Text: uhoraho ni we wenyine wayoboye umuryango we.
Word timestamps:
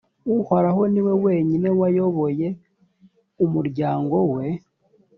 uhoraho 0.37 0.81
ni 0.91 1.01
we 1.05 1.13
wenyine 1.25 1.67
wayoboye 1.79 2.47
umuryango 3.45 4.17
we. 4.33 4.45